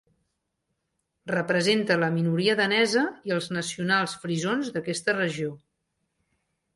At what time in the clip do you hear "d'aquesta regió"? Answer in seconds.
4.79-5.51